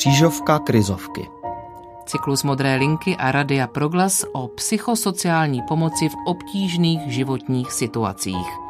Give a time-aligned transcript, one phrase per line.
[0.00, 1.28] Křížovka krizovky.
[2.06, 8.69] Cyklus Modré linky a Radia Proglas o psychosociální pomoci v obtížných životních situacích.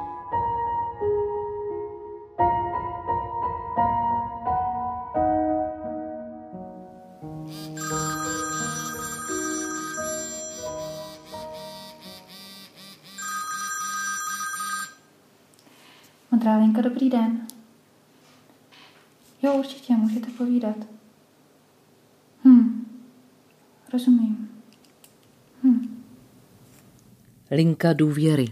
[27.51, 28.47] Linka důvěry.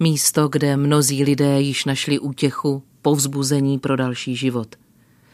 [0.00, 4.76] Místo, kde mnozí lidé již našli útěchu, povzbuzení pro další život.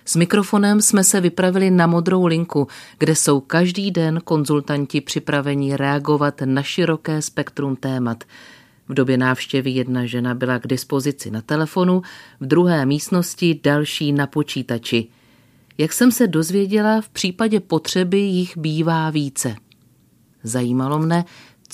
[0.05, 6.41] S mikrofonem jsme se vypravili na modrou linku, kde jsou každý den konzultanti připraveni reagovat
[6.45, 8.25] na široké spektrum témat–
[8.89, 12.03] v době návštěvy jedna žena byla k dispozici na telefonu,
[12.41, 15.07] v druhé místnosti další na počítači.
[15.79, 19.57] Jak jsem se dozvěděla, v případě potřeby jich bývá více.
[20.43, 21.25] Zajímalo mne,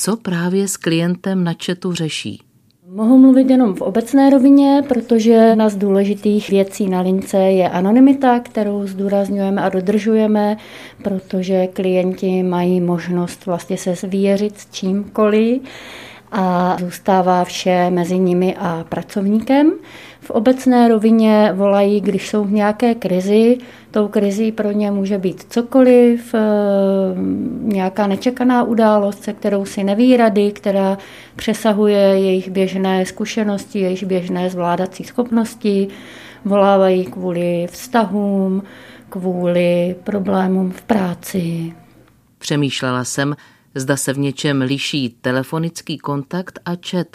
[0.02, 2.42] co právě s klientem na četu řeší.
[2.88, 8.40] Mohu mluvit jenom v obecné rovině, protože jedna z důležitých věcí na lince je anonymita,
[8.40, 10.56] kterou zdůrazňujeme a dodržujeme,
[11.02, 15.62] protože klienti mají možnost vlastně se zvěřit s čímkoliv
[16.32, 19.72] a zůstává vše mezi nimi a pracovníkem.
[20.22, 23.58] V obecné rovině volají, když jsou v nějaké krizi,
[23.90, 26.40] tou krizí pro ně může být cokoliv, eh,
[27.62, 30.98] nějaká nečekaná událost, se kterou si neví rady, která
[31.36, 35.88] přesahuje jejich běžné zkušenosti, jejich běžné zvládací schopnosti,
[36.44, 38.62] volávají kvůli vztahům,
[39.08, 41.72] kvůli problémům v práci.
[42.38, 43.34] Přemýšlela jsem,
[43.74, 47.06] Zda se v něčem liší telefonický kontakt a chat.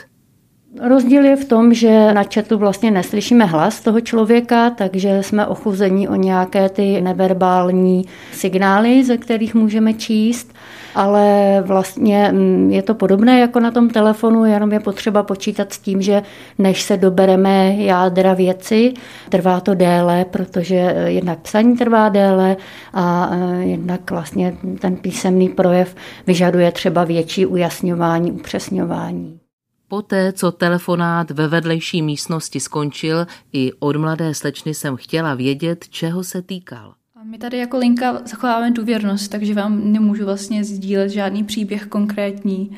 [0.82, 6.08] Rozdíl je v tom, že na chatu vlastně neslyšíme hlas toho člověka, takže jsme ochuzení
[6.08, 10.54] o nějaké ty neverbální signály, ze kterých můžeme číst
[10.98, 15.80] ale vlastně mm, je to podobné jako na tom telefonu, jenom je potřeba počítat s
[15.80, 16.22] tím, že
[16.58, 18.94] než se dobereme jádra věci,
[19.30, 22.58] trvá to déle, protože eh, jednak psaní trvá déle
[22.94, 25.96] a eh, jednak vlastně ten písemný projev
[26.28, 29.47] vyžaduje třeba větší ujasňování, upřesňování.
[29.90, 36.24] Poté, co telefonát ve vedlejší místnosti skončil, i od mladé slečny jsem chtěla vědět, čeho
[36.24, 36.94] se týkal.
[37.24, 42.78] My tady jako linka zachováváme důvěrnost, takže vám nemůžu vlastně sdílet žádný příběh konkrétní.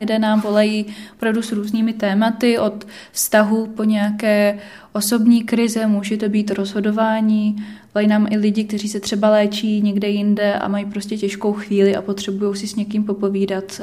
[0.00, 4.58] Lidé nám volají opravdu s různými tématy, od vztahu po nějaké
[4.92, 7.56] osobní krize, může to být rozhodování.
[7.94, 11.96] Volají nám i lidi, kteří se třeba léčí někde jinde a mají prostě těžkou chvíli
[11.96, 13.80] a potřebují si s někým popovídat,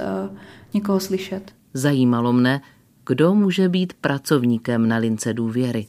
[0.73, 1.53] někoho slyšet.
[1.73, 2.61] Zajímalo mne,
[3.07, 5.87] kdo může být pracovníkem na lince důvěry.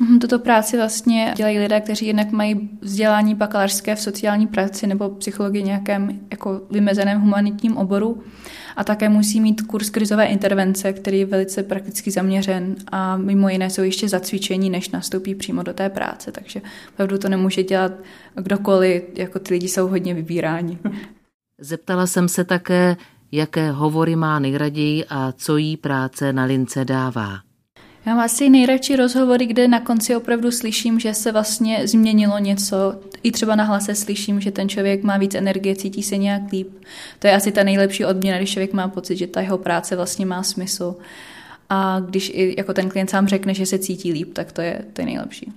[0.00, 5.08] Mhm, tuto práci vlastně dělají lidé, kteří jednak mají vzdělání bakalářské v sociální práci nebo
[5.08, 8.22] psychologii nějakém jako vymezeném humanitním oboru
[8.76, 13.70] a také musí mít kurz krizové intervence, který je velice prakticky zaměřen a mimo jiné
[13.70, 16.62] jsou ještě zacvičení, než nastoupí přímo do té práce, takže
[16.92, 17.92] opravdu to nemůže dělat
[18.34, 20.78] kdokoliv, jako ty lidi jsou hodně vybíráni.
[21.60, 22.96] Zeptala jsem se také,
[23.34, 27.40] jaké hovory má nejraději a co jí práce na lince dává.
[28.06, 32.76] Já mám asi nejradši rozhovory, kde na konci opravdu slyším, že se vlastně změnilo něco.
[33.22, 36.68] I třeba na hlase slyším, že ten člověk má víc energie, cítí se nějak líp.
[37.18, 40.26] To je asi ta nejlepší odměna, když člověk má pocit, že ta jeho práce vlastně
[40.26, 40.96] má smysl.
[41.70, 44.84] A když i jako ten klient sám řekne, že se cítí líp, tak to je,
[44.92, 45.52] to je nejlepší.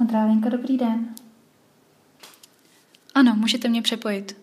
[0.00, 1.08] Modrá linka, dobrý den.
[3.16, 4.36] Ano, můžete mě přepojit.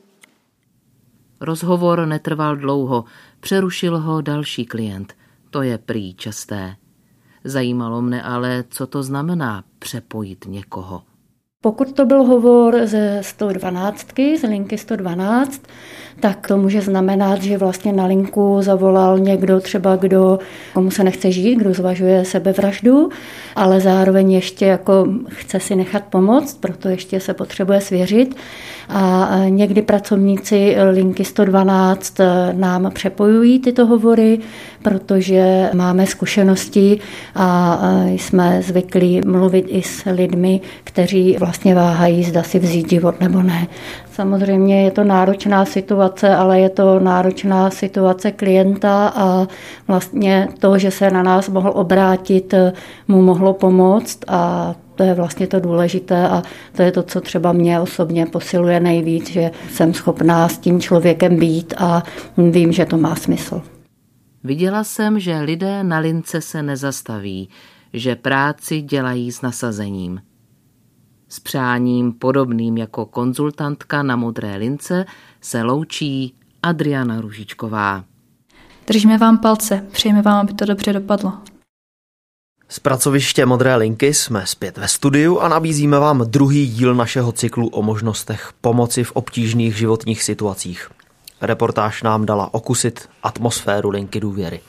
[1.40, 3.06] Rozhovor netrval dlouho,
[3.40, 5.18] přerušil ho další klient.
[5.50, 6.76] To je prý časté.
[7.44, 11.04] Zajímalo mne ale, co to znamená přepojit někoho.
[11.64, 14.08] Pokud to byl hovor ze 112,
[14.40, 15.62] z linky 112,
[16.20, 20.40] tak to může znamenat, že vlastně na linku zavolal někdo třeba, kdo,
[20.74, 23.10] komu se nechce žít, kdo zvažuje sebevraždu,
[23.56, 28.36] ale zároveň ještě jako chce si nechat pomoct, proto ještě se potřebuje svěřit.
[28.90, 32.18] A někdy pracovníci linky 112
[32.52, 34.40] nám přepojují tyto hovory,
[34.82, 37.00] protože máme zkušenosti
[37.36, 43.42] a jsme zvyklí mluvit i s lidmi, kteří vlastně váhají, zda si vzít život nebo
[43.42, 43.68] ne.
[44.12, 49.48] Samozřejmě je to náročná situace, ale je to náročná situace klienta a
[49.88, 52.54] vlastně to, že se na nás mohl obrátit,
[53.08, 56.44] mu mohlo pomoct a to je vlastně to důležité a
[56.76, 61.40] to je to, co třeba mě osobně posiluje nejvíc, že jsem schopná s tím člověkem
[61.40, 62.04] být a
[62.38, 63.62] vím, že to má smysl.
[64.44, 67.50] Viděla jsem, že lidé na lince se nezastaví,
[67.94, 70.22] že práci dělají s nasazením.
[71.34, 75.06] S přáním podobným jako konzultantka na modré lince
[75.42, 76.34] se loučí
[76.64, 78.04] Adriana Ružičková.
[78.88, 81.34] Držíme vám palce, přejeme vám, aby to dobře dopadlo.
[82.70, 87.68] Z pracoviště Modré linky jsme zpět ve studiu a nabízíme vám druhý díl našeho cyklu
[87.68, 90.90] o možnostech pomoci v obtížných životních situacích.
[91.42, 94.62] Reportáž nám dala okusit atmosféru linky důvěry.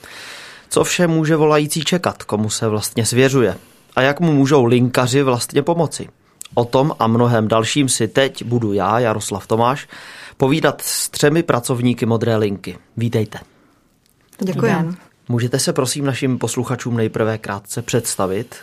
[0.69, 3.57] Co vše může volající čekat, komu se vlastně svěřuje
[3.95, 6.09] a jak mu můžou linkaři vlastně pomoci.
[6.53, 9.87] O tom a mnohem dalším si teď budu já, Jaroslav Tomáš,
[10.37, 12.77] povídat s třemi pracovníky Modré linky.
[12.97, 13.39] Vítejte.
[14.41, 14.95] Děkuji.
[15.29, 18.55] Můžete se prosím našim posluchačům nejprve krátce představit?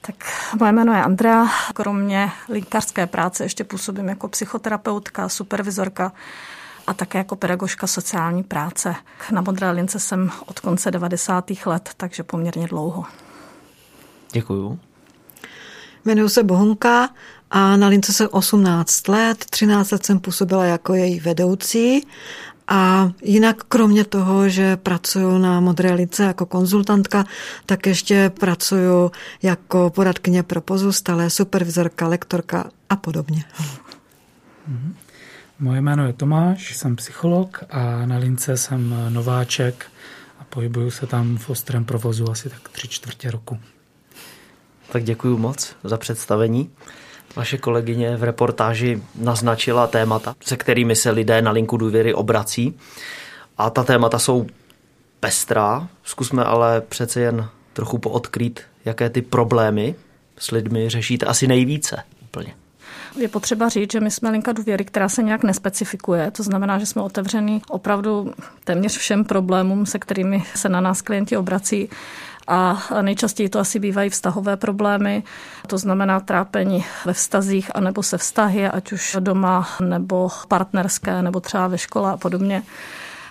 [0.00, 0.14] Tak
[0.60, 1.46] moje jméno je Andrea.
[1.74, 6.12] Kromě linkařské práce ještě působím jako psychoterapeutka, supervizorka
[6.86, 8.94] a také jako pedagožka sociální práce.
[9.32, 11.50] Na Modré lince jsem od konce 90.
[11.66, 13.04] let, takže poměrně dlouho.
[14.32, 14.78] Děkuju.
[16.04, 17.10] Jmenuji se Bohunka
[17.50, 19.44] a na lince jsem 18 let.
[19.50, 22.06] 13 let jsem působila jako její vedoucí
[22.68, 27.24] a jinak kromě toho, že pracuji na Modré lice jako konzultantka,
[27.66, 29.10] tak ještě pracuji
[29.42, 33.44] jako poradkyně pro pozůstalé, supervizorka, lektorka a podobně.
[34.68, 34.94] Mhm.
[35.58, 39.86] Moje jméno je Tomáš, jsem psycholog a na lince jsem nováček
[40.38, 43.58] a pohybuju se tam v ostrém provozu asi tak tři čtvrtě roku.
[44.92, 46.70] Tak děkuji moc za představení.
[47.36, 52.78] Vaše kolegyně v reportáži naznačila témata, se kterými se lidé na linku důvěry obrací.
[53.58, 54.46] A ta témata jsou
[55.20, 55.88] pestrá.
[56.04, 59.94] Zkusme ale přece jen trochu poodkrýt, jaké ty problémy
[60.38, 62.54] s lidmi řešíte asi nejvíce úplně.
[63.16, 66.30] Je potřeba říct, že my jsme linka důvěry, která se nějak nespecifikuje.
[66.30, 68.32] To znamená, že jsme otevřený opravdu
[68.64, 71.88] téměř všem problémům, se kterými se na nás klienti obrací
[72.48, 75.22] a nejčastěji to asi bývají vztahové problémy,
[75.66, 81.68] to znamená trápení ve vztazích anebo se vztahy, ať už doma nebo partnerské, nebo třeba
[81.68, 82.62] ve škole a podobně.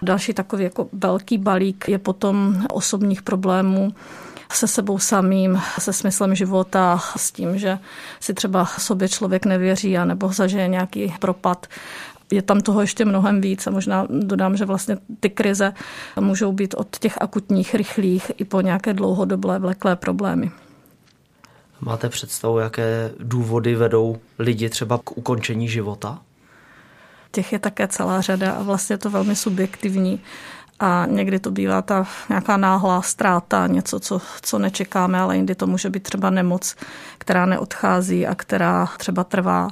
[0.02, 3.94] Další takový jako velký balík je potom osobních problémů,
[4.54, 7.80] se sebou samým, se smyslem života, s tím, že
[8.20, 11.68] si třeba sobě člověk nevěří a nebo zažije nějaký propad
[12.32, 15.74] je tam toho ještě mnohem víc a možná dodám, že vlastně ty krize
[16.20, 20.52] můžou být od těch akutních, rychlých i po nějaké dlouhodobé vleklé problémy.
[21.82, 26.20] Máte představu, jaké důvody vedou lidi třeba k ukončení života?
[27.32, 30.20] Těch je také celá řada a vlastně je to velmi subjektivní.
[30.80, 35.68] A někdy to bývá ta nějaká náhlá ztráta, něco, co, co nečekáme, ale jindy to
[35.68, 36.76] může být třeba nemoc,
[37.18, 39.68] která neodchází a která třeba trvá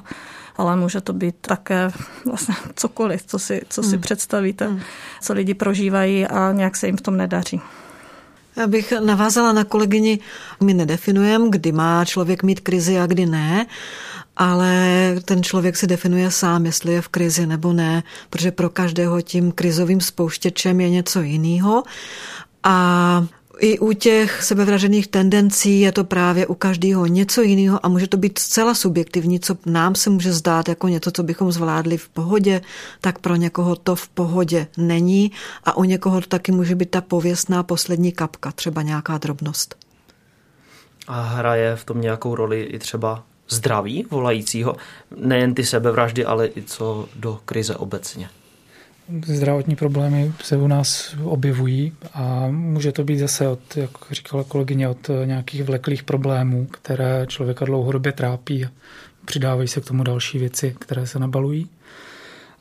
[0.60, 1.90] ale může to být také
[2.24, 4.00] vlastně cokoliv, co si, co si hmm.
[4.00, 4.80] představíte, hmm.
[5.20, 7.60] co lidi prožívají a nějak se jim v tom nedaří.
[8.56, 10.18] Já bych navázala na kolegyni,
[10.62, 13.66] my nedefinujeme, kdy má člověk mít krizi a kdy ne,
[14.36, 14.74] ale
[15.24, 19.52] ten člověk si definuje sám, jestli je v krizi nebo ne, protože pro každého tím
[19.52, 21.82] krizovým spouštěčem je něco jiného.
[22.62, 23.26] A
[23.60, 28.16] i u těch sebevražených tendencí je to právě u každého něco jiného a může to
[28.16, 32.60] být zcela subjektivní, co nám se může zdát jako něco, co bychom zvládli v pohodě,
[33.00, 35.32] tak pro někoho to v pohodě není
[35.64, 39.76] a u někoho to taky může být ta pověstná poslední kapka, třeba nějaká drobnost.
[41.06, 44.76] A hraje v tom nějakou roli i třeba zdraví volajícího,
[45.16, 48.30] nejen ty sebevraždy, ale i co do krize obecně
[49.26, 54.88] zdravotní problémy se u nás objevují a může to být zase od, jak říkala kolegyně,
[54.88, 58.70] od nějakých vleklých problémů, které člověka dlouhodobě trápí a
[59.24, 61.68] přidávají se k tomu další věci, které se nabalují.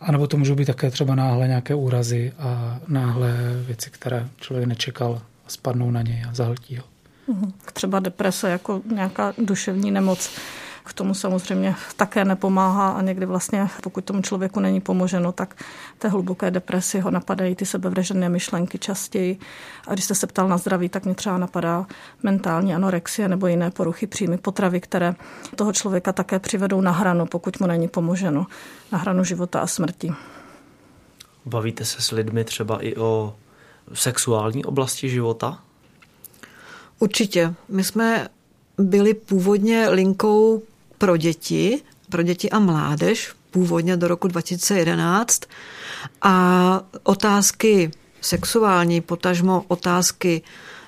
[0.01, 3.33] A nebo to můžou být také třeba náhle nějaké úrazy a náhle
[3.67, 6.83] věci, které člověk nečekal a spadnou na něj a zahltí ho.
[7.27, 7.53] Mhm.
[7.73, 10.31] Třeba deprese jako nějaká duševní nemoc
[10.89, 15.55] k tomu samozřejmě také nepomáhá a někdy vlastně, pokud tomu člověku není pomoženo, tak
[15.97, 19.39] té hluboké depresi ho napadají ty sebevražené myšlenky častěji.
[19.87, 21.85] A když jste se ptal na zdraví, tak mě třeba napadá
[22.23, 25.15] mentální anorexie nebo jiné poruchy příjmy potravy, které
[25.55, 28.45] toho člověka také přivedou na hranu, pokud mu není pomoženo,
[28.91, 30.11] na hranu života a smrti.
[31.45, 33.35] Bavíte se s lidmi třeba i o
[33.93, 35.59] sexuální oblasti života?
[36.99, 37.53] Určitě.
[37.69, 38.27] My jsme
[38.77, 40.61] byli původně linkou
[40.99, 45.41] pro děti, pro děti a mládež, původně do roku 2011.
[46.21, 47.91] A otázky
[48.21, 50.41] sexuální, potažmo otázky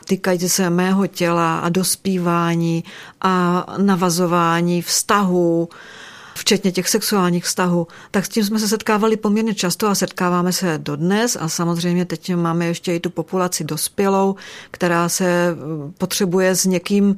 [0.06, 2.84] týkající se mého těla a dospívání
[3.22, 5.70] a navazování vztahů
[6.36, 10.78] včetně těch sexuálních vztahů, tak s tím jsme se setkávali poměrně často a setkáváme se
[10.78, 14.36] dodnes a samozřejmě teď máme ještě i tu populaci dospělou,
[14.72, 15.56] která se
[15.98, 17.18] potřebuje s někým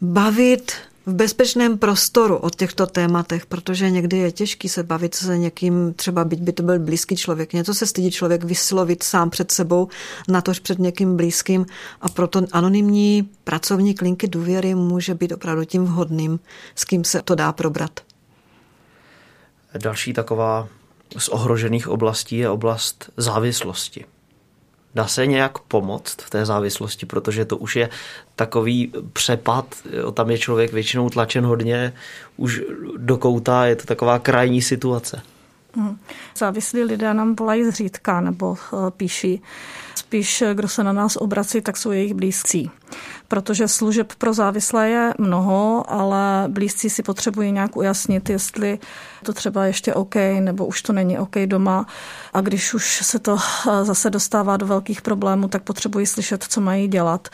[0.00, 0.72] bavit,
[1.08, 6.24] v bezpečném prostoru o těchto tématech, protože někdy je těžký se bavit se někým, třeba
[6.24, 7.52] byť by to byl blízký člověk.
[7.52, 9.88] Něco se stydí člověk vyslovit sám před sebou,
[10.28, 11.66] natož před někým blízkým
[12.00, 16.40] a proto anonymní pracovník linky důvěry může být opravdu tím vhodným,
[16.74, 18.00] s kým se to dá probrat.
[19.78, 20.68] Další taková
[21.18, 24.04] z ohrožených oblastí je oblast závislosti.
[24.98, 27.88] Dá se nějak pomoct v té závislosti, protože to už je
[28.36, 29.74] takový přepad,
[30.14, 31.92] tam je člověk většinou tlačen hodně
[32.36, 32.60] už
[32.96, 35.22] do kouta, je to taková krajní situace.
[35.74, 35.98] Hmm.
[36.36, 39.42] Závislí lidé nám volají zřídka nebo eh, píší.
[40.08, 42.70] Spíš, kdo se na nás obrací, tak jsou jejich blízcí.
[43.28, 48.78] Protože služeb pro závislé je mnoho, ale blízcí si potřebují nějak ujasnit, jestli
[49.22, 51.86] to třeba ještě OK, nebo už to není OK doma.
[52.34, 56.60] A když už se to eh, zase dostává do velkých problémů, tak potřebují slyšet, co
[56.60, 57.28] mají dělat.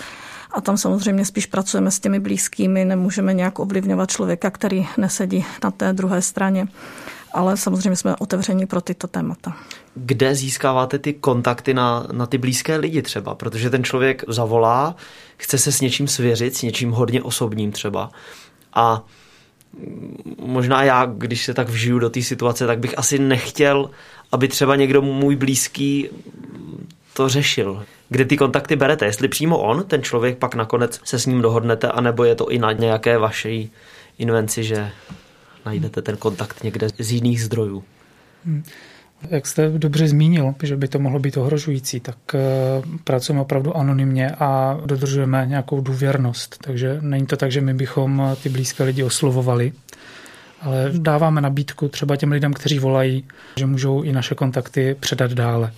[0.50, 5.70] A tam samozřejmě spíš pracujeme s těmi blízkými, nemůžeme nějak ovlivňovat člověka, který nesedí na
[5.70, 6.68] té druhé straně
[7.34, 9.56] ale samozřejmě jsme otevření pro tyto témata.
[9.94, 13.34] Kde získáváte ty kontakty na, na ty blízké lidi třeba?
[13.34, 14.96] Protože ten člověk zavolá,
[15.36, 18.10] chce se s něčím svěřit, s něčím hodně osobním třeba.
[18.74, 19.04] A
[20.38, 23.90] možná já, když se tak vžiju do té situace, tak bych asi nechtěl,
[24.32, 26.08] aby třeba někdo můj blízký
[27.12, 27.84] to řešil.
[28.08, 29.04] Kde ty kontakty berete?
[29.04, 32.58] Jestli přímo on, ten člověk, pak nakonec se s ním dohodnete, anebo je to i
[32.58, 33.72] na nějaké vaší
[34.18, 34.90] invenci, že
[35.66, 37.84] najdete ten kontakt někde z jiných zdrojů.
[38.44, 38.62] Hmm.
[39.30, 42.38] Jak jste dobře zmínil, že by to mohlo být ohrožující, tak eh,
[43.04, 46.56] pracujeme opravdu anonymně a dodržujeme nějakou důvěrnost.
[46.60, 49.72] Takže není to tak, že my bychom ty blízké lidi oslovovali,
[50.60, 53.24] ale dáváme nabídku třeba těm lidem, kteří volají,
[53.56, 55.72] že můžou i naše kontakty předat dále.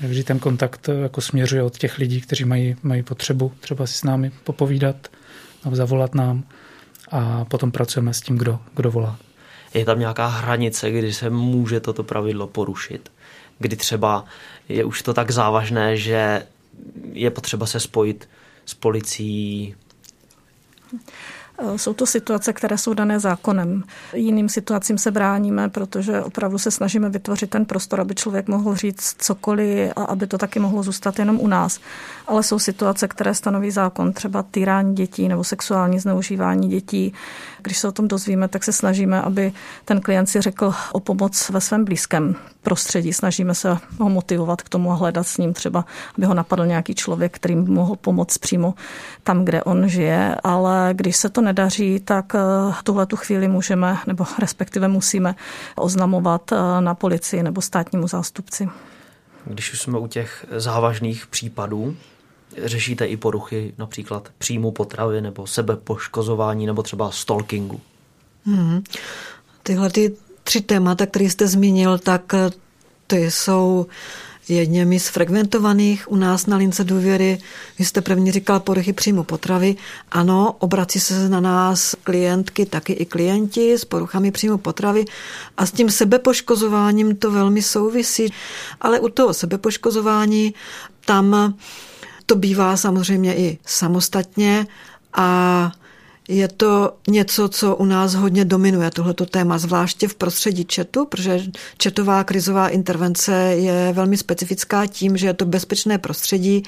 [0.00, 3.94] Vždy ten kontakt eh, jako směřuje od těch lidí, kteří mají, mají potřebu třeba si
[3.94, 5.08] s námi popovídat
[5.64, 6.44] nebo zavolat nám
[7.12, 9.18] a potom pracujeme s tím, kdo, kdo volá.
[9.74, 13.12] Je tam nějaká hranice, kdy se může toto pravidlo porušit?
[13.58, 14.24] Kdy třeba
[14.68, 16.46] je už to tak závažné, že
[17.12, 18.28] je potřeba se spojit
[18.66, 19.74] s policií?
[21.62, 23.84] Eh, jsou to situace, které jsou dané zákonem.
[24.14, 29.14] Jiným situacím se bráníme, protože opravdu se snažíme vytvořit ten prostor, aby člověk mohl říct
[29.18, 31.80] cokoliv a aby to taky mohlo zůstat jenom u nás.
[32.26, 37.12] Ale jsou situace, které stanoví zákon, třeba týrání dětí nebo sexuální zneužívání dětí.
[37.62, 39.52] Když se o tom dozvíme, tak se snažíme, aby
[39.84, 43.12] ten klient si řekl o pomoc ve svém blízkém prostředí.
[43.12, 45.84] Snažíme se ho motivovat k tomu a hledat s ním třeba,
[46.18, 48.74] aby ho napadl nějaký člověk, který mohl pomoct přímo
[49.22, 50.36] tam, kde on žije.
[50.44, 52.38] Ale když se to nedaří, tak eh,
[52.84, 55.34] tuhle tu chvíli můžeme, nebo respektive musíme
[55.76, 58.68] oznamovat eh, na policii nebo státnímu zástupci.
[59.44, 61.96] Když už jsme u těch závažných případů,
[62.64, 67.80] řešíte i poruchy například příjmu potravy nebo sebepoškozování nebo třeba stalkingu?
[68.44, 68.82] Hmm.
[69.62, 72.50] Tyhle ty tři témata, které jste zmínil, tak eh,
[73.06, 73.86] ty jsou
[74.48, 77.38] jedněmi z frekventovaných u nás na lince důvěry.
[77.78, 79.76] Vy jste první říkal poruchy příjmu potravy.
[80.10, 85.04] Ano, obrací se na nás klientky, taky i klienti s poruchami příjmu potravy
[85.56, 88.32] a s tím sebepoškozováním to velmi souvisí.
[88.80, 90.54] Ale u toho sebepoškozování
[91.04, 91.54] tam
[92.26, 94.66] to bývá samozřejmě i samostatně
[95.12, 95.72] a
[96.32, 101.40] je to něco, co u nás hodně dominuje, tohleto téma, zvláště v prostředí četu, protože
[101.78, 106.62] četová krizová intervence je velmi specifická tím, že je to bezpečné prostředí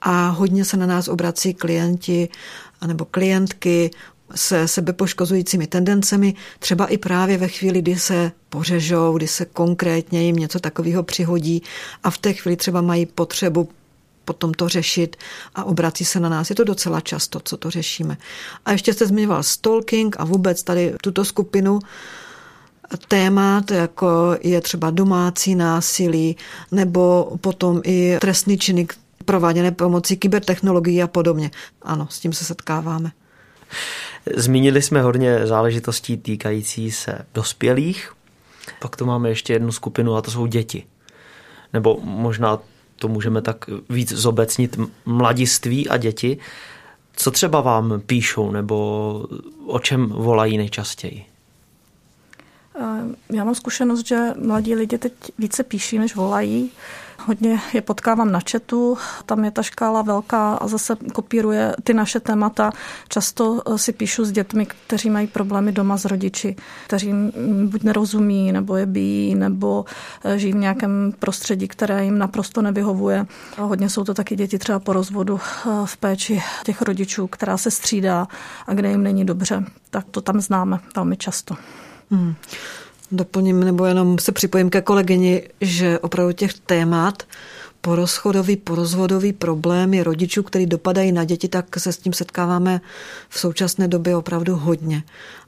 [0.00, 2.28] a hodně se na nás obrací klienti
[2.80, 3.90] anebo klientky
[4.34, 10.36] se sebepoškozujícími tendencemi, třeba i právě ve chvíli, kdy se pořežou, kdy se konkrétně jim
[10.36, 11.62] něco takového přihodí
[12.02, 13.68] a v té chvíli třeba mají potřebu
[14.30, 15.16] potom to řešit
[15.54, 16.50] a obrací se na nás.
[16.50, 18.16] Je to docela často, co to řešíme.
[18.64, 21.78] A ještě jste zmiňoval stalking a vůbec tady tuto skupinu
[23.08, 26.36] témat, jako je třeba domácí násilí
[26.72, 28.86] nebo potom i trestný činy
[29.24, 31.50] prováděné pomocí kybertechnologií a podobně.
[31.82, 33.10] Ano, s tím se setkáváme.
[34.36, 38.12] Zmínili jsme hodně záležitostí týkající se dospělých.
[38.80, 40.86] Pak tu máme ještě jednu skupinu a to jsou děti.
[41.72, 42.58] Nebo možná
[43.00, 46.38] to můžeme tak víc zobecnit, mladiství a děti.
[47.16, 49.26] Co třeba vám píšou nebo
[49.66, 51.29] o čem volají nejčastěji?
[53.32, 56.70] Já mám zkušenost, že mladí lidi teď více píší, než volají.
[57.26, 62.20] Hodně je potkávám na chatu, tam je ta škála velká a zase kopíruje ty naše
[62.20, 62.72] témata.
[63.08, 67.12] Často eh, si píšu s dětmi, kteří mají problémy doma s rodiči, kteří
[67.64, 69.84] buď nerozumí, nebo je bíjí, nebo
[70.24, 73.26] eh, žijí v nějakém prostředí, které jim naprosto nevyhovuje.
[73.58, 77.70] Hodně jsou to taky děti třeba po rozvodu eh, v péči těch rodičů, která se
[77.70, 78.28] střídá
[78.66, 79.64] a kde jim není dobře.
[79.90, 81.56] Tak to tam známe velmi často.
[82.10, 82.34] Hmm.
[83.12, 87.22] Doplním nebo jenom se připojím ke kolegyni, že opravdu těch témat
[87.80, 92.80] porozchodový, porozvodový problémy rodičů, který dopadají na děti, tak se s tím setkáváme
[93.28, 95.02] v současné době opravdu hodně.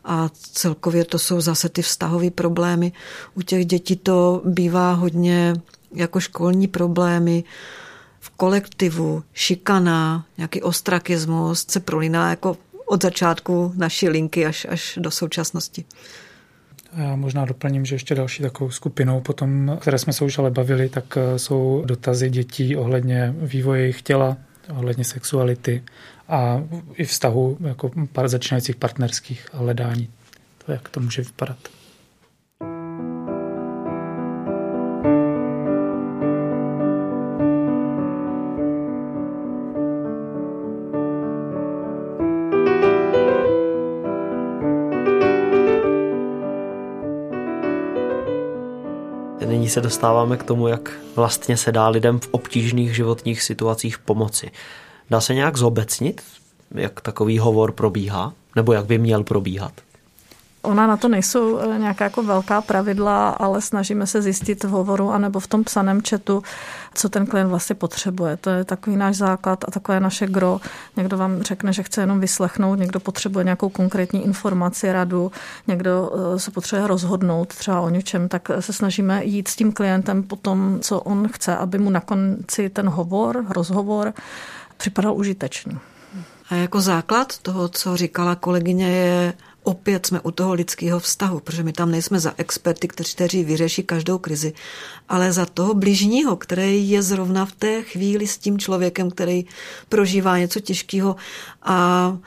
[0.05, 2.93] A celkově to jsou zase ty vztahové problémy.
[3.35, 5.55] U těch dětí to bývá hodně
[5.95, 7.45] jako školní problémy,
[8.21, 15.11] v kolektivu, šikana, nějaký ostrakismus se prolíná jako od začátku naší linky až, až do
[15.11, 15.85] současnosti.
[16.97, 20.89] Já možná doplním, že ještě další takovou skupinou, potom, které jsme se už ale bavili,
[20.89, 24.37] tak eh, jsou dotazy dětí ohledně vývoje jejich těla,
[24.71, 25.83] ohledně sexuality
[26.29, 26.63] a
[26.95, 27.91] i vztahu jako
[28.27, 30.09] začínajících partnerských hledání.
[30.67, 31.59] To, jak to může vypadat.
[49.73, 54.51] Se dostáváme k tomu, jak vlastně se dá lidem v obtížných životních situacích pomoci.
[55.11, 56.23] Dá se nějak zobecnit,
[56.75, 59.73] jak takový hovor probíhá, nebo jak by měl probíhat?
[60.63, 65.11] Ona na to nejsou eh, nějaká jako velká pravidla, ale snažíme se zjistit v hovoru
[65.11, 66.43] anebo v tom psaném četu,
[66.95, 68.37] co ten klient vlastně potřebuje.
[68.37, 70.61] To je takový náš základ a takové naše gro.
[70.97, 75.33] Někdo vám řekne, že chce jenom vyslechnout, někdo potřebuje nějakou konkrétní informaci, radu,
[75.67, 80.23] někdo eh, se potřebuje rozhodnout třeba o něčem, tak se snažíme jít s tím klientem
[80.23, 84.13] po tom, co on chce, aby mu na konci ten hovor, rozhovor
[84.77, 85.79] připadal užitečný.
[86.51, 91.63] A jako základ toho, co říkala kolegyně, je opět jsme u toho lidského vztahu, protože
[91.63, 94.53] my tam nejsme za experty, kteří, kteří vyřeší každou krizi,
[95.09, 99.45] ale za toho bližního, který je zrovna v té chvíli s tím člověkem, který
[99.89, 101.17] prožívá něco těžkého
[101.63, 102.19] a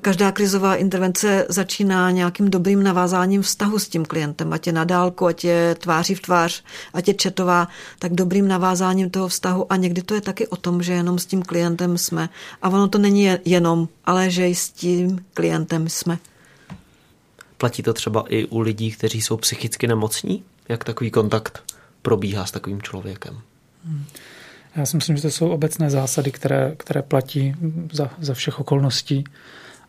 [0.00, 5.26] každá krizová intervence začíná nějakým dobrým navázáním vztahu s tím klientem, ať je na dálku,
[5.26, 10.02] ať je tváří v tvář, ať je četová, tak dobrým navázáním toho vztahu a někdy
[10.02, 12.28] to je taky o tom, že jenom s tím klientem jsme.
[12.62, 16.18] A ono to není jenom, ale že i s tím klientem jsme.
[17.58, 20.42] Platí to třeba i u lidí, kteří jsou psychicky nemocní?
[20.68, 21.62] Jak takový kontakt
[22.02, 23.40] probíhá s takovým člověkem?
[24.76, 27.54] Já si myslím, že to jsou obecné zásady, které, které platí
[27.92, 29.24] za, za všech okolností.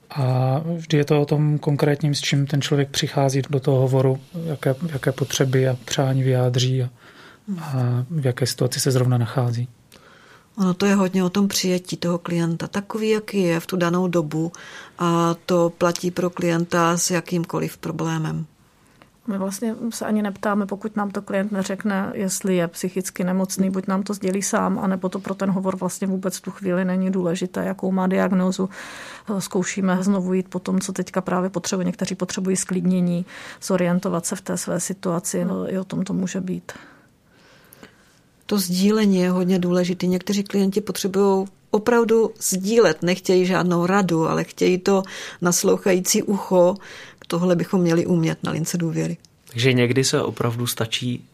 [0.09, 4.19] A vždy je to o tom konkrétním, s čím ten člověk přichází do toho hovoru,
[4.45, 6.89] jaké, jaké potřeby a přání vyjádří a,
[7.61, 9.67] a v jaké situaci se zrovna nachází.
[10.59, 14.07] Ono to je hodně o tom přijetí toho klienta, takový, jaký je v tu danou
[14.07, 14.51] dobu
[14.99, 18.45] a to platí pro klienta s jakýmkoliv problémem.
[19.27, 23.87] My vlastně se ani neptáme, pokud nám to klient neřekne, jestli je psychicky nemocný, buď
[23.87, 27.11] nám to sdělí sám, anebo to pro ten hovor vlastně vůbec v tu chvíli není
[27.11, 28.69] důležité, jakou má diagnózu.
[29.39, 31.85] Zkoušíme znovu jít po tom, co teďka právě potřebuje.
[31.85, 33.25] Někteří potřebují sklidnění,
[33.61, 36.71] zorientovat se v té své situaci, no, i o tom to může být
[38.49, 40.07] to sdílení je hodně důležité.
[40.07, 45.03] Někteří klienti potřebují opravdu sdílet, nechtějí žádnou radu, ale chtějí to
[45.41, 46.75] naslouchající ucho.
[47.27, 49.17] Tohle bychom měli umět na lince důvěry.
[49.51, 51.25] Takže někdy se opravdu stačí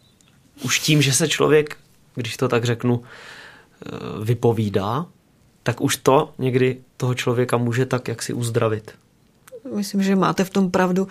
[0.63, 1.77] už tím, že se člověk,
[2.15, 3.89] když to tak řeknu, eh,
[4.23, 5.05] vypovídá,
[5.63, 8.91] tak už to někdy toho člověka může tak jak si uzdravit.
[9.75, 11.07] Myslím, že máte v tom pravdu.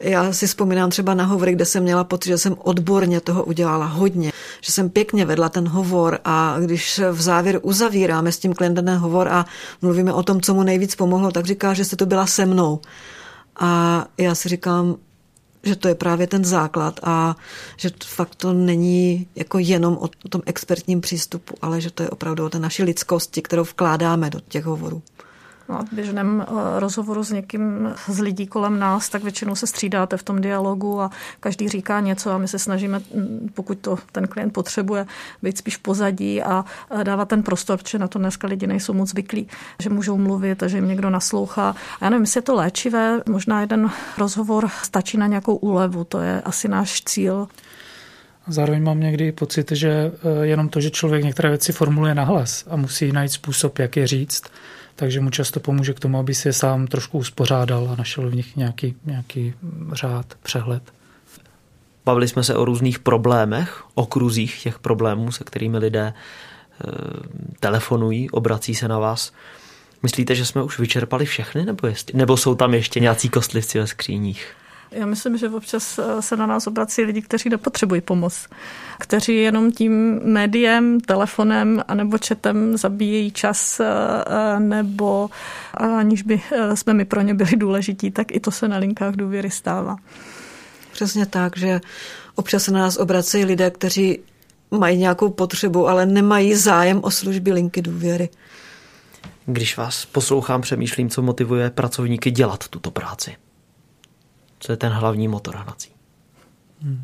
[0.00, 3.86] Já si vzpomínám třeba na hovory, kde jsem měla pocit, že jsem odborně toho udělala
[3.86, 8.84] hodně, že jsem pěkně vedla ten hovor a když v závěru uzavíráme s tím klientem
[8.84, 9.46] ten hovor a
[9.82, 12.80] mluvíme o tom, co mu nejvíc pomohlo, tak říká, že jste to byla se mnou.
[13.58, 14.96] A já si říkám,
[15.62, 17.36] že to je právě ten základ a
[17.76, 22.44] že fakt to není jako jenom o tom expertním přístupu, ale že to je opravdu
[22.44, 25.02] o té naší lidskosti, kterou vkládáme do těch hovorů.
[25.68, 30.16] No v běžném eh, rozhovoru s někým z lidí kolem nás, tak většinou se střídáte
[30.16, 34.26] v tom dialogu a každý říká něco a my se snažíme, mm, pokud to ten
[34.26, 35.06] klient potřebuje,
[35.42, 36.64] být spíš pozadí a
[37.02, 39.48] dávat ten prostor, protože na to dneska lidi nejsou moc zvyklí,
[39.82, 41.70] že můžou mluvit a že jim někdo naslouchá.
[42.00, 46.20] A já nevím, jestli je to léčivé, možná jeden rozhovor stačí na nějakou úlevu, to
[46.20, 47.48] je asi náš cíl.
[48.48, 52.76] Zároveň mám někdy pocit, že eh, jenom to, že člověk některé věci formuluje nahlas a
[52.76, 54.42] musí najít způsob, jak je říct,
[54.96, 58.34] takže mu často pomůže k tomu, aby si je sám trošku uspořádal a našel v
[58.34, 59.54] nich nějaký, nějaký
[59.92, 60.82] řád, přehled.
[62.04, 66.12] Bavili jsme se o různých problémech, okruzích těch problémů, se kterými lidé e,
[67.60, 69.32] telefonují, obrací se na vás.
[70.02, 73.86] Myslíte, že jsme už vyčerpali všechny, nebo, jestli, nebo jsou tam ještě nějací kostlivci ve
[73.86, 74.54] skříních?
[74.90, 78.48] Já myslím, že občas eh, se na nás obrací lidi, kteří nepotřebují pomoc,
[78.98, 85.30] kteří jenom tím médiem, telefonem anebo četem zabíjejí čas, eh, nebo
[85.74, 86.40] aniž by
[86.74, 89.96] jsme my pro ně byli důležití, tak i to se na linkách důvěry stává.
[90.92, 91.80] Přesně tak, že
[92.34, 94.18] občas se na nás obracejí lidé, kteří
[94.70, 98.28] mají nějakou potřebu, ale nemají zájem o služby linky důvěry.
[99.46, 103.36] Když vás poslouchám, přemýšlím, co motivuje pracovníky dělat tuto práci.
[104.58, 105.90] Co je ten hlavní motor hnací?
[106.82, 107.02] Hmm.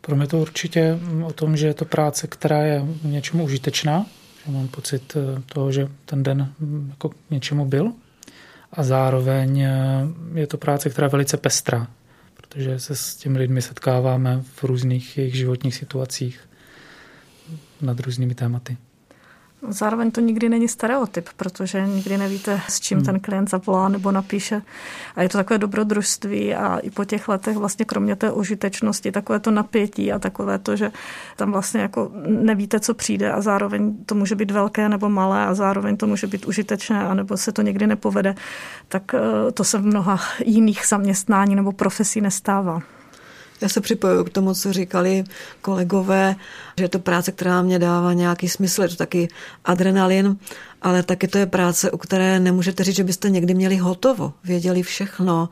[0.00, 4.06] Pro mě to určitě o tom, že je to práce, která je něčemu užitečná,
[4.46, 7.92] že mám pocit eh, toho, že ten den hm, jako k něčemu byl
[8.72, 9.72] a zároveň eh,
[10.34, 11.86] je to práce, která je velice pestrá
[12.54, 16.40] protože se s těmi lidmi setkáváme v různých jejich životních situacích
[17.80, 18.76] nad různými tématy.
[19.68, 23.06] Zároveň to nikdy není stereotyp, protože nikdy nevíte, s čím hmm.
[23.06, 24.62] ten klient zavolá nebo napíše.
[25.16, 29.40] A je to takové dobrodružství a i po těch letech vlastně kromě té užitečnosti, takové
[29.40, 30.92] to napětí a takové to, že
[31.36, 35.54] tam vlastně jako nevíte, co přijde a zároveň to může být velké nebo malé a
[35.54, 38.34] zároveň to může být užitečné a nebo se to někdy nepovede,
[38.88, 42.82] tak eh, to se v mnoha jiných zaměstnání nebo profesí nestává.
[43.60, 45.24] Já se připojuju k tomu, co říkali
[45.62, 46.36] kolegové,
[46.78, 49.28] že je to práce, která mě dává nějaký smysl, je to taky
[49.64, 50.36] adrenalin,
[50.82, 54.82] ale taky to je práce, u které nemůžete říct, že byste někdy měli hotovo, věděli
[54.82, 55.48] všechno,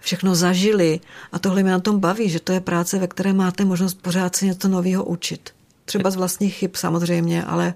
[0.00, 1.00] všechno zažili
[1.32, 4.36] a tohle mě na tom baví, že to je práce, ve které máte možnost pořád
[4.36, 5.50] si něco nového učit.
[5.84, 7.74] Třeba z vlastních chyb samozřejmě, ale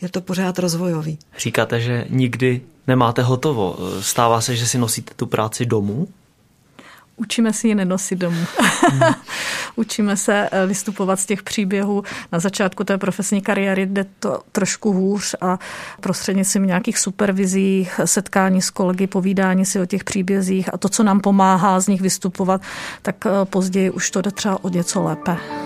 [0.00, 1.18] je to pořád rozvojový.
[1.38, 3.76] Říkáte, že nikdy nemáte hotovo.
[4.00, 6.08] Stává se, že si nosíte tu práci domů?
[7.16, 8.44] Učíme si je nenosit domů.
[8.90, 9.14] Hmm.
[9.76, 12.02] Učíme se eh, vystupovat z těch příběhů.
[12.32, 15.58] Na začátku té profesní kariéry jde to trošku hůř a
[16.00, 21.20] prostřednictvím nějakých supervizí, setkání s kolegy, povídání si o těch příbězích a to, co nám
[21.20, 22.60] pomáhá z nich vystupovat,
[23.02, 25.63] tak eh, později už to jde třeba o něco lépe.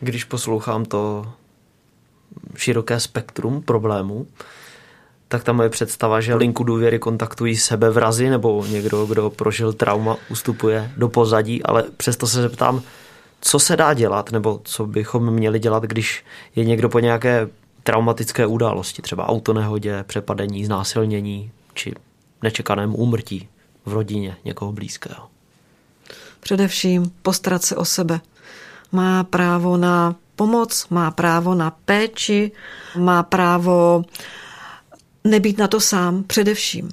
[0.00, 1.32] Když poslouchám to
[2.56, 4.26] široké spektrum problémů,
[5.28, 10.92] tak ta moje představa, že linku důvěry kontaktují sebevrazy nebo někdo, kdo prožil trauma, ustupuje
[10.96, 12.82] do pozadí, ale přesto se zeptám,
[13.40, 16.24] co se dá dělat, nebo co bychom měli dělat, když
[16.56, 17.48] je někdo po nějaké
[17.82, 21.94] traumatické události, třeba autonehodě, přepadení, znásilnění či
[22.42, 23.48] nečekaném úmrtí
[23.86, 25.28] v rodině někoho blízkého.
[26.40, 28.20] Především postarat se o sebe
[28.92, 32.52] má právo na pomoc, má právo na péči,
[32.96, 34.04] má právo
[35.24, 36.88] nebýt na to sám především.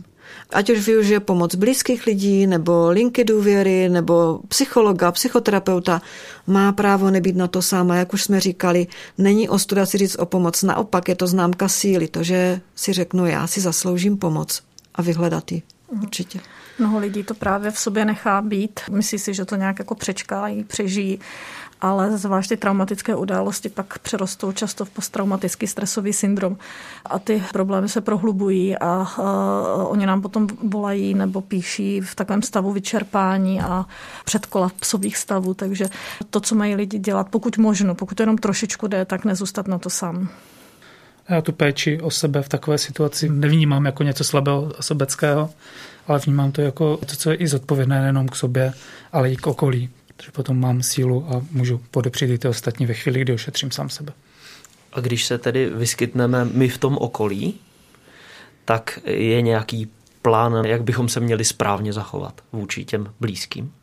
[0.54, 6.02] Ať už využije pomoc blízkých lidí, nebo linky důvěry, nebo psychologa, psychoterapeuta,
[6.48, 7.92] má právo nebýt na to sám.
[7.92, 10.64] A jak už jsme říkali, není ostuda si říct o pomoc.
[10.64, 14.62] Naopak je to známka síly, to, že si řeknu, já si zasloužím pomoc
[14.96, 15.62] a vyhledat ji.
[15.88, 16.40] Určitě.
[16.80, 18.80] Mnoho lidí to právě v sobě nechá být.
[18.92, 21.20] Myslí si, že to nějak jako přečkají, přežijí
[21.82, 26.58] ale zvláště traumatické události pak přerostou často v posttraumatický stresový syndrom.
[27.06, 32.42] A ty problémy se prohlubují a uh, oni nám potom volají nebo píší v takovém
[32.42, 33.86] stavu vyčerpání a
[34.26, 35.86] předkolapsových stavů, takže
[36.30, 39.78] to, co mají lidi dělat, pokud možno, pokud to jenom trošičku jde, tak nezůstat na
[39.78, 40.30] to sám.
[41.30, 45.50] Já tu péči o sebe v takové situaci nevnímám jako něco slabého a sobeckého,
[46.08, 48.74] ale vnímám to jako to, co je i zodpovědné nejenom k sobě,
[49.12, 52.94] ale i k okolí protože potom mám sílu a můžu podepřít i ty ostatní ve
[52.94, 54.14] chvíli, kdy ošetřím sám sebe.
[54.94, 57.60] A když se tedy vyskytneme my v tom okolí,
[58.66, 59.90] tak je nějaký
[60.22, 63.74] plán, jak bychom se měli správně zachovat vůči těm blízkým,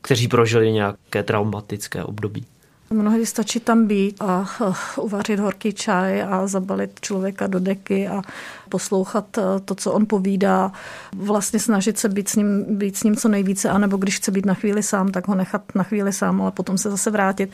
[0.00, 2.46] kteří prožili nějaké traumatické období.
[2.90, 8.22] Mnohdy stačí tam být a eh, uvařit horký čaj a zabalit člověka do deky a
[8.68, 10.72] poslouchat eh, to, co on povídá.
[11.14, 14.46] Vlastně snažit se být s ním, být s ním co nejvíce, anebo když chce být
[14.46, 17.50] na chvíli sám, tak ho nechat na chvíli sám, ale potom se zase vrátit.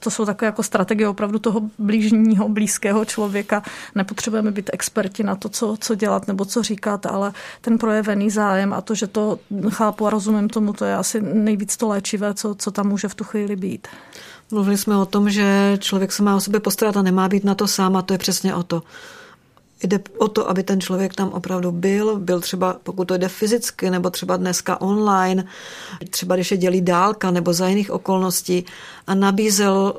[0.00, 3.62] To jsou takové jako strategie opravdu toho blížního, blízkého člověka.
[3.94, 8.72] Nepotřebujeme být experti na to, co, co dělat nebo co říkat, ale ten projevený zájem
[8.72, 9.38] a to, že to
[9.68, 13.14] chápu a rozumím tomu, to je asi nejvíc to léčivé, co, co tam může v
[13.14, 13.88] tu chvíli být.
[14.50, 17.54] Mluvili jsme o tom, že člověk se má o sebe postarat a nemá být na
[17.54, 18.82] to sám a to je přesně o to.
[19.82, 23.90] Jde o to, aby ten člověk tam opravdu byl, byl třeba, pokud to jde fyzicky,
[23.90, 25.44] nebo třeba dneska online,
[26.10, 28.64] třeba když je dělí dálka nebo za jiných okolností
[29.06, 29.94] a nabízel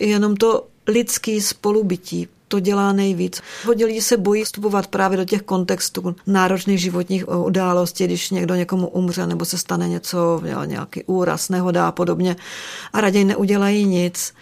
[0.00, 3.42] jenom to lidský spolubytí, to dělá nejvíc.
[3.64, 8.88] Hodně lidí se bojí vstupovat právě do těch kontextů náročných životních událostí, když někdo někomu
[8.88, 12.36] umře nebo se stane něco, nějaký úraz, nehoda a podobně
[12.92, 14.34] a raději neudělají nic,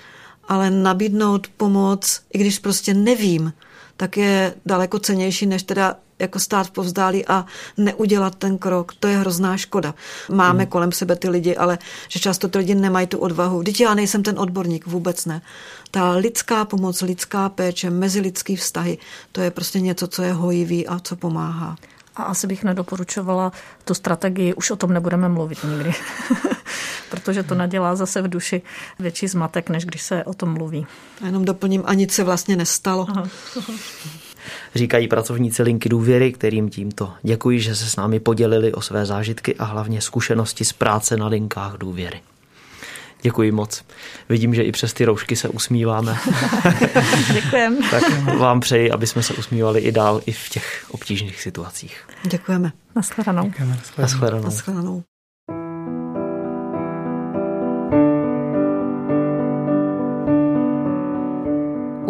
[0.49, 3.53] ale nabídnout pomoc, i když prostě nevím,
[3.97, 7.46] tak je daleko cenější, než teda jako stát povzdálí a
[7.77, 8.94] neudělat ten krok.
[9.00, 9.94] To je hrozná škoda.
[10.31, 10.70] Máme hmm.
[10.70, 13.59] kolem sebe ty lidi, ale že často ty lidi nemají tu odvahu.
[13.59, 15.42] Vždyť já nejsem ten odborník, vůbec ne.
[15.90, 18.98] Ta lidská pomoc, lidská péče, mezilidský vztahy,
[19.33, 21.77] to je prostě něco, co je hojivý a co pomáhá.
[22.16, 23.53] A asi bych nedoporučovala
[23.85, 25.92] tu strategii, už o tom nebudeme mluvit nikdy.
[27.11, 28.62] Protože to nadělá zase v duši
[28.98, 30.87] větší zmatek, než když se o tom mluví.
[31.22, 33.07] A jenom doplním, a nic se vlastně nestalo.
[33.11, 33.29] Aha.
[34.75, 39.55] Říkají pracovníci Linky důvěry, kterým tímto děkuji, že se s námi podělili o své zážitky
[39.57, 42.21] a hlavně zkušenosti z práce na linkách důvěry.
[43.23, 43.85] Děkuji moc.
[44.29, 46.17] Vidím, že i přes ty roušky se usmíváme.
[47.33, 47.77] Děkujeme.
[47.91, 48.03] tak
[48.39, 52.09] vám přeji, aby jsme se usmívali i dál, i v těch obtížných situacích.
[52.23, 52.73] Děkujeme.
[52.97, 53.45] Naschledanou.
[53.45, 53.79] Děkujeme.
[53.99, 54.45] Naschledanou.
[54.45, 55.03] Naschledanou.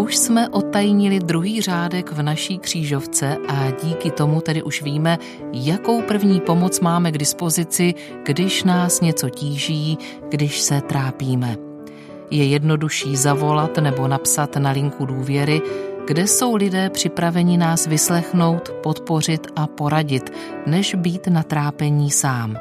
[0.05, 5.19] Už jsme otajnili druhý řádek v naší křížovce a díky tomu tedy už víme,
[5.53, 11.57] jakou první pomoc máme k dispozici, když nás něco tíží, když se trápíme.
[12.31, 15.63] Je jednodušší zavolat nebo napsat na linku důvěry,
[16.07, 20.33] kde jsou lidé připraveni nás vyslechnout, podpořit a poradit,
[20.67, 22.57] než být na trápení sám.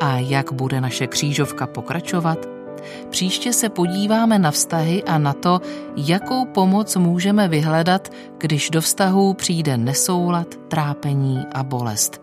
[0.00, 2.59] A jak bude naše křížovka pokračovat?
[3.10, 5.60] Příště se podíváme na vztahy a na to,
[5.96, 12.20] jakou pomoc můžeme vyhledat, když do vztahů přijde nesoulad, trápení a bolest.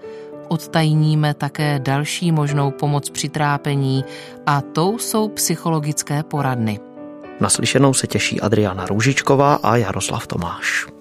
[0.48, 4.06] Odtajníme také další možnou pomoc při trápení
[4.46, 6.80] a tou jsou psychologické poradny.
[7.40, 10.97] Naslyšenou se těší Adriana Růžičková a Jaroslav Tomáš.